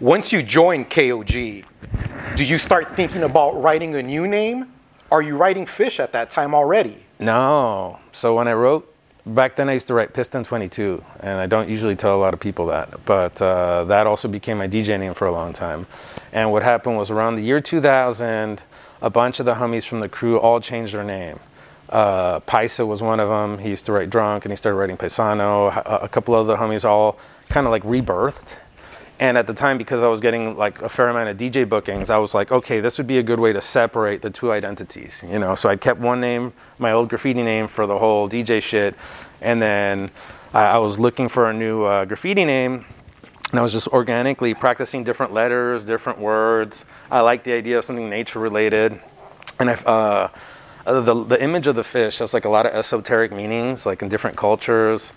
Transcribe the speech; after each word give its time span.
Once 0.00 0.32
you 0.32 0.42
join 0.42 0.84
KOG, 0.84 1.64
do 2.34 2.44
you 2.44 2.58
start 2.58 2.96
thinking 2.96 3.22
about 3.22 3.60
writing 3.60 3.94
a 3.94 4.02
new 4.02 4.26
name? 4.26 4.72
Are 5.10 5.22
you 5.22 5.36
writing 5.36 5.66
FISHE 5.66 6.00
at 6.00 6.12
that 6.12 6.30
time 6.30 6.54
already? 6.54 6.96
No. 7.18 7.98
So 8.10 8.34
when 8.34 8.48
I 8.48 8.54
wrote 8.54 8.92
back 9.26 9.54
then, 9.56 9.68
I 9.68 9.74
used 9.74 9.88
to 9.88 9.94
write 9.94 10.12
Piston 10.14 10.42
22, 10.42 11.04
and 11.20 11.40
I 11.40 11.46
don't 11.46 11.68
usually 11.68 11.94
tell 11.94 12.16
a 12.16 12.20
lot 12.20 12.34
of 12.34 12.40
people 12.40 12.66
that, 12.66 13.04
but 13.04 13.40
uh, 13.40 13.84
that 13.84 14.06
also 14.06 14.28
became 14.28 14.58
my 14.58 14.66
DJ 14.66 14.98
name 14.98 15.14
for 15.14 15.26
a 15.26 15.32
long 15.32 15.52
time. 15.52 15.86
And 16.32 16.50
what 16.50 16.62
happened 16.62 16.96
was 16.96 17.10
around 17.10 17.36
the 17.36 17.42
year 17.42 17.60
2000, 17.60 18.62
a 19.02 19.10
bunch 19.10 19.40
of 19.40 19.46
the 19.46 19.54
homies 19.54 19.86
from 19.86 20.00
the 20.00 20.08
crew 20.08 20.38
all 20.38 20.60
changed 20.60 20.94
their 20.94 21.04
name. 21.04 21.38
Uh, 21.88 22.40
Paisa 22.40 22.86
was 22.86 23.02
one 23.02 23.20
of 23.20 23.28
them. 23.28 23.58
He 23.58 23.68
used 23.68 23.84
to 23.86 23.92
write 23.92 24.08
Drunk, 24.08 24.46
and 24.46 24.52
he 24.52 24.56
started 24.56 24.78
writing 24.78 24.96
Paisano. 24.96 25.68
A, 26.02 26.08
couple 26.08 26.34
other 26.34 26.56
homies 26.56 26.86
all 26.86 27.18
kind 27.50 27.66
of 27.66 27.70
like 27.70 27.82
rebirthed. 27.82 28.56
And 29.22 29.38
at 29.38 29.46
the 29.46 29.54
time, 29.54 29.78
because 29.78 30.02
I 30.02 30.08
was 30.08 30.18
getting 30.18 30.56
like 30.56 30.82
a 30.82 30.88
fair 30.88 31.08
amount 31.08 31.28
of 31.28 31.36
DJ 31.36 31.68
bookings, 31.68 32.10
I 32.10 32.18
was 32.18 32.34
like, 32.34 32.50
okay, 32.50 32.80
this 32.80 32.98
would 32.98 33.06
be 33.06 33.18
a 33.18 33.22
good 33.22 33.38
way 33.38 33.52
to 33.52 33.60
separate 33.60 34.20
the 34.20 34.30
two 34.30 34.50
identities, 34.50 35.22
you 35.30 35.38
know. 35.38 35.54
So 35.54 35.68
I 35.68 35.76
kept 35.76 36.00
one 36.00 36.20
name, 36.20 36.52
my 36.80 36.90
old 36.90 37.08
graffiti 37.08 37.44
name, 37.44 37.68
for 37.68 37.86
the 37.86 37.96
whole 37.96 38.28
DJ 38.28 38.60
shit, 38.60 38.96
and 39.40 39.62
then 39.62 40.10
I, 40.52 40.62
I 40.62 40.78
was 40.78 40.98
looking 40.98 41.28
for 41.28 41.48
a 41.48 41.52
new 41.52 41.84
uh, 41.84 42.04
graffiti 42.04 42.44
name, 42.44 42.84
and 43.52 43.60
I 43.60 43.62
was 43.62 43.72
just 43.72 43.86
organically 43.86 44.54
practicing 44.54 45.04
different 45.04 45.32
letters, 45.32 45.86
different 45.86 46.18
words. 46.18 46.84
I 47.08 47.20
liked 47.20 47.44
the 47.44 47.52
idea 47.52 47.78
of 47.78 47.84
something 47.84 48.10
nature 48.10 48.40
related, 48.40 49.00
and 49.60 49.70
I. 49.70 49.74
Uh, 49.74 50.28
the, 50.84 51.14
the 51.22 51.40
image 51.40 51.68
of 51.68 51.76
the 51.76 51.84
fish 51.84 52.18
has 52.18 52.34
like 52.34 52.44
a 52.44 52.48
lot 52.48 52.66
of 52.66 52.72
esoteric 52.72 53.30
meanings, 53.30 53.86
like 53.86 54.02
in 54.02 54.08
different 54.08 54.36
cultures. 54.36 55.14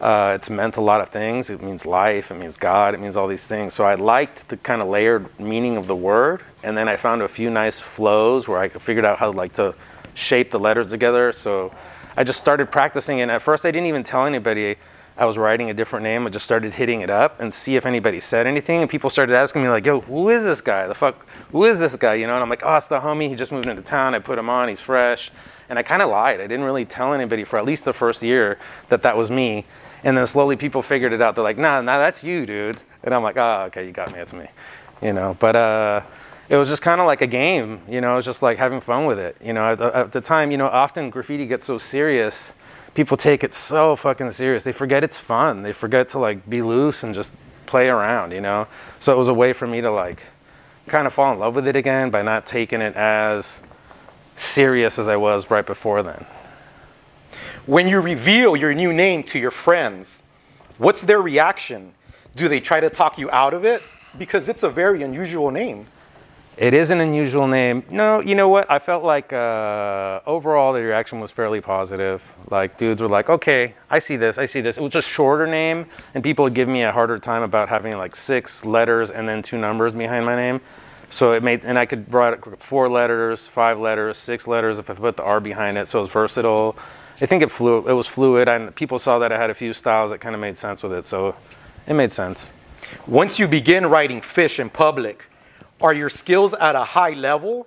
Uh, 0.00 0.32
it's 0.34 0.50
meant 0.50 0.76
a 0.76 0.80
lot 0.80 1.00
of 1.00 1.08
things. 1.08 1.48
It 1.48 1.62
means 1.62 1.86
life, 1.86 2.30
it 2.30 2.34
means 2.34 2.56
God, 2.56 2.94
it 2.94 3.00
means 3.00 3.16
all 3.16 3.26
these 3.26 3.46
things. 3.46 3.72
So 3.72 3.84
I 3.84 3.94
liked 3.94 4.48
the 4.48 4.58
kind 4.58 4.82
of 4.82 4.88
layered 4.88 5.26
meaning 5.40 5.76
of 5.78 5.86
the 5.86 5.96
word, 5.96 6.42
and 6.62 6.76
then 6.76 6.88
I 6.88 6.96
found 6.96 7.22
a 7.22 7.28
few 7.28 7.48
nice 7.48 7.80
flows 7.80 8.46
where 8.46 8.58
I 8.58 8.68
figured 8.68 9.06
out 9.06 9.18
how 9.18 9.32
like 9.32 9.52
to 9.54 9.74
shape 10.14 10.50
the 10.50 10.58
letters 10.58 10.90
together. 10.90 11.32
So 11.32 11.72
I 12.16 12.24
just 12.24 12.40
started 12.40 12.70
practicing, 12.70 13.20
and 13.22 13.30
at 13.30 13.40
first 13.40 13.64
I 13.64 13.70
didn't 13.70 13.86
even 13.86 14.02
tell 14.02 14.26
anybody 14.26 14.76
I 15.18 15.24
was 15.24 15.38
writing 15.38 15.70
a 15.70 15.74
different 15.74 16.02
name. 16.02 16.26
I 16.26 16.30
just 16.30 16.44
started 16.44 16.74
hitting 16.74 17.00
it 17.00 17.08
up 17.08 17.40
and 17.40 17.52
see 17.52 17.76
if 17.76 17.86
anybody 17.86 18.20
said 18.20 18.46
anything, 18.46 18.82
and 18.82 18.90
people 18.90 19.08
started 19.08 19.34
asking 19.34 19.62
me 19.62 19.68
like, 19.68 19.86
"Yo, 19.86 20.00
who 20.00 20.28
is 20.28 20.44
this 20.44 20.60
guy? 20.60 20.86
The 20.86 20.94
fuck, 20.94 21.26
who 21.52 21.64
is 21.64 21.78
this 21.78 21.96
guy?" 21.96 22.14
You 22.14 22.26
know, 22.26 22.34
and 22.34 22.42
I'm 22.42 22.50
like, 22.50 22.62
"Oh, 22.64 22.76
it's 22.76 22.88
the 22.88 23.00
homie. 23.00 23.28
He 23.28 23.34
just 23.34 23.52
moved 23.52 23.66
into 23.66 23.82
town. 23.82 24.14
I 24.14 24.18
put 24.18 24.38
him 24.38 24.50
on. 24.50 24.68
He's 24.68 24.80
fresh." 24.80 25.30
And 25.68 25.78
I 25.78 25.82
kind 25.82 26.02
of 26.02 26.10
lied. 26.10 26.40
I 26.40 26.46
didn't 26.46 26.64
really 26.64 26.84
tell 26.84 27.12
anybody 27.12 27.44
for 27.44 27.58
at 27.58 27.64
least 27.64 27.84
the 27.84 27.92
first 27.92 28.22
year 28.22 28.58
that 28.88 29.02
that 29.02 29.16
was 29.16 29.30
me. 29.30 29.64
And 30.04 30.16
then 30.16 30.26
slowly 30.26 30.56
people 30.56 30.82
figured 30.82 31.12
it 31.12 31.20
out. 31.20 31.34
They're 31.34 31.42
like, 31.42 31.58
nah, 31.58 31.80
nah, 31.80 31.98
that's 31.98 32.22
you, 32.22 32.46
dude. 32.46 32.80
And 33.02 33.12
I'm 33.12 33.22
like, 33.22 33.36
oh, 33.36 33.64
okay, 33.66 33.84
you 33.84 33.92
got 33.92 34.12
me. 34.12 34.20
It's 34.20 34.32
me. 34.32 34.46
You 35.02 35.12
know, 35.12 35.36
but 35.40 35.56
uh, 35.56 36.02
it 36.48 36.56
was 36.56 36.68
just 36.68 36.82
kind 36.82 37.00
of 37.00 37.08
like 37.08 37.22
a 37.22 37.26
game. 37.26 37.80
You 37.88 38.00
know, 38.00 38.12
it 38.12 38.16
was 38.16 38.24
just 38.24 38.42
like 38.42 38.58
having 38.58 38.80
fun 38.80 39.06
with 39.06 39.18
it. 39.18 39.36
You 39.42 39.52
know, 39.52 39.72
at 39.72 39.78
the, 39.78 39.96
at 39.96 40.12
the 40.12 40.20
time, 40.20 40.52
you 40.52 40.56
know, 40.56 40.68
often 40.68 41.10
graffiti 41.10 41.46
gets 41.46 41.66
so 41.66 41.78
serious. 41.78 42.54
People 42.96 43.18
take 43.18 43.44
it 43.44 43.52
so 43.52 43.94
fucking 43.94 44.30
serious. 44.30 44.64
They 44.64 44.72
forget 44.72 45.04
it's 45.04 45.18
fun. 45.18 45.62
They 45.62 45.72
forget 45.72 46.08
to 46.08 46.18
like 46.18 46.48
be 46.48 46.62
loose 46.62 47.02
and 47.02 47.14
just 47.14 47.34
play 47.66 47.90
around, 47.90 48.32
you 48.32 48.40
know? 48.40 48.68
So 49.00 49.12
it 49.12 49.18
was 49.18 49.28
a 49.28 49.34
way 49.34 49.52
for 49.52 49.66
me 49.66 49.82
to 49.82 49.90
like 49.90 50.22
kind 50.86 51.06
of 51.06 51.12
fall 51.12 51.30
in 51.34 51.38
love 51.38 51.54
with 51.54 51.66
it 51.68 51.76
again 51.76 52.08
by 52.08 52.22
not 52.22 52.46
taking 52.46 52.80
it 52.80 52.96
as 52.96 53.62
serious 54.34 54.98
as 54.98 55.10
I 55.10 55.16
was 55.16 55.50
right 55.50 55.66
before 55.66 56.02
then. 56.02 56.24
When 57.66 57.86
you 57.86 58.00
reveal 58.00 58.56
your 58.56 58.72
new 58.72 58.94
name 58.94 59.22
to 59.24 59.38
your 59.38 59.50
friends, 59.50 60.22
what's 60.78 61.02
their 61.02 61.20
reaction? 61.20 61.92
Do 62.34 62.48
they 62.48 62.60
try 62.60 62.80
to 62.80 62.88
talk 62.88 63.18
you 63.18 63.30
out 63.30 63.52
of 63.52 63.66
it? 63.66 63.82
Because 64.16 64.48
it's 64.48 64.62
a 64.62 64.70
very 64.70 65.02
unusual 65.02 65.50
name. 65.50 65.86
It 66.56 66.72
is 66.72 66.88
an 66.88 67.02
unusual 67.02 67.46
name. 67.46 67.84
No, 67.90 68.20
you 68.20 68.34
know 68.34 68.48
what? 68.48 68.70
I 68.70 68.78
felt 68.78 69.04
like 69.04 69.30
uh, 69.30 70.20
overall 70.26 70.72
the 70.72 70.80
reaction 70.80 71.20
was 71.20 71.30
fairly 71.30 71.60
positive. 71.60 72.34
Like 72.50 72.78
dudes 72.78 73.02
were 73.02 73.08
like, 73.08 73.28
"Okay, 73.28 73.74
I 73.90 73.98
see 73.98 74.16
this. 74.16 74.38
I 74.38 74.46
see 74.46 74.62
this." 74.62 74.78
It 74.78 74.82
was 74.82 74.94
a 74.94 75.02
shorter 75.02 75.46
name, 75.46 75.84
and 76.14 76.24
people 76.24 76.44
would 76.44 76.54
give 76.54 76.66
me 76.66 76.82
a 76.82 76.92
harder 76.92 77.18
time 77.18 77.42
about 77.42 77.68
having 77.68 77.98
like 77.98 78.16
six 78.16 78.64
letters 78.64 79.10
and 79.10 79.28
then 79.28 79.42
two 79.42 79.58
numbers 79.58 79.94
behind 79.94 80.24
my 80.24 80.34
name. 80.34 80.62
So 81.10 81.34
it 81.34 81.42
made, 81.42 81.66
and 81.66 81.78
I 81.78 81.84
could 81.84 82.12
write 82.12 82.42
four 82.58 82.88
letters, 82.88 83.46
five 83.46 83.78
letters, 83.78 84.16
six 84.16 84.48
letters 84.48 84.78
if 84.78 84.88
I 84.88 84.94
put 84.94 85.18
the 85.18 85.24
R 85.24 85.40
behind 85.40 85.76
it. 85.76 85.88
So 85.88 85.98
it 85.98 86.02
was 86.02 86.10
versatile. 86.10 86.74
I 87.20 87.26
think 87.26 87.42
it 87.42 87.50
flew. 87.50 87.86
It 87.86 87.92
was 87.92 88.06
fluid, 88.06 88.48
and 88.48 88.74
people 88.74 88.98
saw 88.98 89.18
that 89.18 89.30
I 89.30 89.36
had 89.36 89.50
a 89.50 89.54
few 89.54 89.74
styles 89.74 90.10
that 90.10 90.22
kind 90.22 90.34
of 90.34 90.40
made 90.40 90.56
sense 90.56 90.82
with 90.82 90.94
it, 90.94 91.06
so 91.06 91.36
it 91.86 91.92
made 91.92 92.12
sense. 92.12 92.50
Once 93.06 93.38
you 93.38 93.46
begin 93.46 93.84
writing 93.86 94.22
FISHE 94.22 94.58
in 94.58 94.70
public, 94.70 95.28
are 95.80 95.92
your 95.92 96.08
skills 96.08 96.54
at 96.54 96.74
a 96.74 96.84
high 96.84 97.12
level, 97.12 97.66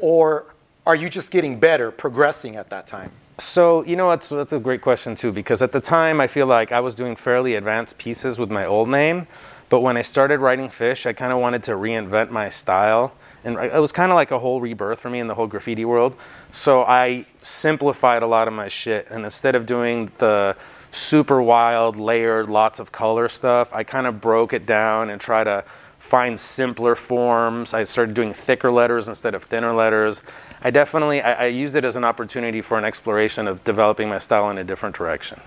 or 0.00 0.46
are 0.86 0.94
you 0.94 1.08
just 1.08 1.30
getting 1.30 1.58
better, 1.58 1.90
progressing 1.90 2.56
at 2.56 2.70
that 2.70 2.86
time? 2.86 3.10
So 3.38 3.84
you 3.84 3.94
know 3.94 4.10
that's 4.10 4.28
that's 4.28 4.52
a 4.52 4.58
great 4.58 4.80
question 4.80 5.14
too, 5.14 5.30
because 5.32 5.62
at 5.62 5.72
the 5.72 5.80
time 5.80 6.20
I 6.20 6.26
feel 6.26 6.46
like 6.46 6.72
I 6.72 6.80
was 6.80 6.94
doing 6.94 7.14
fairly 7.14 7.54
advanced 7.54 7.98
pieces 7.98 8.38
with 8.38 8.50
my 8.50 8.64
old 8.64 8.88
name, 8.88 9.28
but 9.68 9.80
when 9.80 9.96
I 9.96 10.02
started 10.02 10.40
writing 10.40 10.68
FISHE, 10.68 11.06
I 11.06 11.12
kind 11.12 11.32
of 11.32 11.38
wanted 11.38 11.62
to 11.64 11.72
reinvent 11.72 12.30
my 12.30 12.48
style 12.48 13.14
and 13.44 13.56
it 13.56 13.80
was 13.80 13.92
kind 13.92 14.10
of 14.10 14.16
like 14.16 14.30
a 14.30 14.38
whole 14.38 14.60
rebirth 14.60 15.00
for 15.00 15.10
me 15.10 15.20
in 15.20 15.26
the 15.26 15.34
whole 15.34 15.46
graffiti 15.46 15.84
world. 15.84 16.16
So 16.50 16.82
I 16.82 17.26
simplified 17.38 18.22
a 18.22 18.26
lot 18.26 18.48
of 18.48 18.54
my 18.54 18.68
shit, 18.68 19.08
and 19.10 19.24
instead 19.24 19.54
of 19.54 19.64
doing 19.66 20.10
the 20.18 20.56
super 20.90 21.40
wild, 21.40 21.96
layered, 21.96 22.50
lots 22.50 22.80
of 22.80 22.90
color 22.92 23.28
stuff, 23.28 23.72
I 23.72 23.84
kind 23.84 24.06
of 24.06 24.20
broke 24.20 24.52
it 24.52 24.66
down 24.66 25.10
and 25.10 25.20
try 25.20 25.44
to 25.44 25.64
find 25.98 26.38
simpler 26.38 26.94
forms. 26.94 27.74
I 27.74 27.84
started 27.84 28.14
doing 28.14 28.32
thicker 28.32 28.70
letters 28.70 29.08
instead 29.08 29.34
of 29.34 29.44
thinner 29.44 29.74
letters. 29.74 30.22
I 30.62 30.70
definitely 30.70 31.20
I, 31.20 31.44
I 31.44 31.46
used 31.46 31.76
it 31.76 31.84
as 31.84 31.96
an 31.96 32.04
opportunity 32.04 32.60
for 32.62 32.78
an 32.78 32.84
exploration 32.84 33.46
of 33.46 33.62
developing 33.64 34.08
my 34.08 34.18
style 34.18 34.48
in 34.50 34.58
a 34.58 34.64
different 34.64 34.96
direction. 34.96 35.40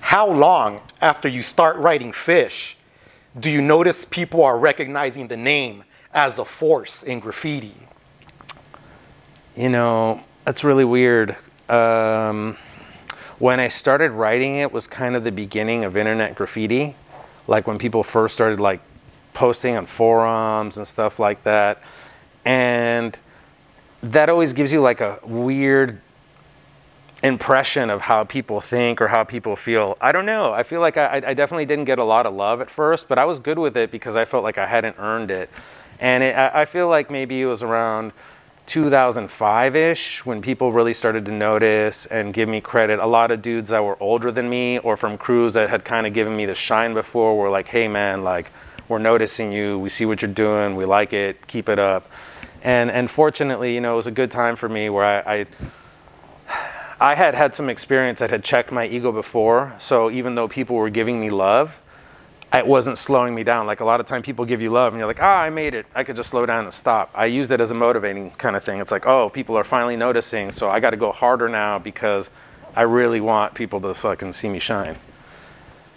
How 0.00 0.28
long 0.28 0.80
after 1.00 1.28
you 1.28 1.42
start 1.42 1.76
writing 1.76 2.12
FISHE 2.12 2.76
do 3.38 3.48
you 3.48 3.62
notice 3.62 4.04
people 4.04 4.42
are 4.42 4.58
recognizing 4.58 5.28
the 5.28 5.36
name 5.36 5.84
as 6.12 6.38
a 6.38 6.44
force 6.44 7.04
in 7.04 7.20
graffiti? 7.20 7.74
You 9.56 9.68
know, 9.68 10.24
that's 10.44 10.64
really 10.64 10.84
weird. 10.84 11.36
Um, 11.68 12.56
when 13.38 13.60
I 13.60 13.68
started 13.68 14.10
writing 14.10 14.56
it 14.56 14.72
was 14.72 14.88
kind 14.88 15.14
of 15.14 15.22
the 15.22 15.30
beginning 15.30 15.84
of 15.84 15.96
internet 15.96 16.34
graffiti, 16.34 16.96
like 17.46 17.66
when 17.66 17.78
people 17.78 18.02
first 18.02 18.34
started 18.34 18.58
like 18.58 18.80
posting 19.32 19.76
on 19.76 19.86
forums 19.86 20.76
and 20.76 20.86
stuff 20.86 21.18
like 21.18 21.42
that. 21.44 21.82
And 22.44 23.18
that 24.02 24.28
always 24.28 24.52
gives 24.52 24.72
you 24.72 24.80
like 24.80 25.00
a 25.00 25.18
weird 25.24 26.00
impression 27.22 27.90
of 27.90 28.00
how 28.00 28.24
people 28.24 28.60
think 28.60 29.00
or 29.00 29.08
how 29.08 29.24
people 29.24 29.54
feel. 29.54 29.96
I 30.00 30.12
don't 30.12 30.26
know. 30.26 30.52
I 30.52 30.62
feel 30.62 30.80
like 30.80 30.96
I, 30.96 31.22
I, 31.26 31.34
definitely 31.34 31.66
didn't 31.66 31.84
get 31.84 31.98
a 31.98 32.04
lot 32.04 32.24
of 32.24 32.32
love 32.32 32.62
at 32.62 32.70
first, 32.70 33.08
but 33.08 33.18
I 33.18 33.26
was 33.26 33.38
good 33.38 33.58
with 33.58 33.76
it 33.76 33.90
because 33.90 34.16
I 34.16 34.24
felt 34.24 34.42
like 34.42 34.56
I 34.56 34.66
hadn't 34.66 34.96
earned 34.98 35.30
it. 35.30 35.50
And 35.98 36.24
it, 36.24 36.34
I 36.34 36.64
feel 36.64 36.88
like 36.88 37.10
maybe 37.10 37.42
it 37.42 37.46
was 37.46 37.62
around 37.62 38.12
2005 38.64 39.76
ish 39.76 40.24
when 40.24 40.40
people 40.40 40.72
really 40.72 40.94
started 40.94 41.26
to 41.26 41.32
notice 41.32 42.06
and 42.06 42.32
give 42.32 42.48
me 42.48 42.60
credit. 42.60 42.98
A 43.00 43.06
lot 43.06 43.30
of 43.30 43.42
dudes 43.42 43.68
that 43.68 43.84
were 43.84 44.00
older 44.00 44.30
than 44.30 44.48
me 44.48 44.78
or 44.78 44.96
from 44.96 45.18
crews 45.18 45.54
that 45.54 45.68
had 45.68 45.84
kind 45.84 46.06
of 46.06 46.14
given 46.14 46.34
me 46.34 46.46
the 46.46 46.54
shine 46.54 46.94
before 46.94 47.36
were 47.36 47.50
like, 47.50 47.68
hey 47.68 47.86
man, 47.86 48.24
like, 48.24 48.50
we're 48.90 48.98
noticing 48.98 49.52
you. 49.52 49.78
We 49.78 49.88
see 49.88 50.04
what 50.04 50.20
you're 50.20 50.30
doing. 50.30 50.76
We 50.76 50.84
like 50.84 51.12
it. 51.12 51.46
Keep 51.46 51.68
it 51.68 51.78
up. 51.78 52.10
And, 52.62 52.90
and 52.90 53.10
fortunately, 53.10 53.72
you 53.74 53.80
know, 53.80 53.94
it 53.94 53.96
was 53.96 54.08
a 54.08 54.10
good 54.10 54.30
time 54.30 54.56
for 54.56 54.68
me 54.68 54.90
where 54.90 55.04
I, 55.04 55.40
I 55.40 55.46
I 57.02 57.14
had 57.14 57.34
had 57.34 57.54
some 57.54 57.70
experience 57.70 58.18
that 58.18 58.28
had 58.28 58.44
checked 58.44 58.70
my 58.70 58.86
ego 58.86 59.10
before. 59.10 59.74
So 59.78 60.10
even 60.10 60.34
though 60.34 60.48
people 60.48 60.76
were 60.76 60.90
giving 60.90 61.18
me 61.18 61.30
love, 61.30 61.80
it 62.52 62.66
wasn't 62.66 62.98
slowing 62.98 63.34
me 63.34 63.42
down. 63.42 63.66
Like 63.66 63.80
a 63.80 63.86
lot 63.86 64.00
of 64.00 64.06
time 64.06 64.20
people 64.20 64.44
give 64.44 64.60
you 64.60 64.68
love 64.68 64.92
and 64.92 64.98
you're 64.98 65.06
like, 65.06 65.22
ah, 65.22 65.40
I 65.40 65.48
made 65.48 65.72
it. 65.72 65.86
I 65.94 66.04
could 66.04 66.16
just 66.16 66.28
slow 66.28 66.44
down 66.44 66.64
and 66.64 66.74
stop. 66.74 67.10
I 67.14 67.24
used 67.24 67.52
it 67.52 67.60
as 67.60 67.70
a 67.70 67.74
motivating 67.74 68.32
kind 68.32 68.54
of 68.54 68.62
thing. 68.62 68.80
It's 68.80 68.92
like, 68.92 69.06
oh, 69.06 69.30
people 69.30 69.56
are 69.56 69.64
finally 69.64 69.96
noticing, 69.96 70.50
so 70.50 70.68
I 70.68 70.78
got 70.78 70.90
to 70.90 70.98
go 70.98 71.10
harder 71.10 71.48
now 71.48 71.78
because 71.78 72.28
I 72.76 72.82
really 72.82 73.22
want 73.22 73.54
people 73.54 73.80
to 73.80 73.94
fucking 73.94 74.34
see 74.34 74.50
me 74.50 74.58
shine. 74.58 74.96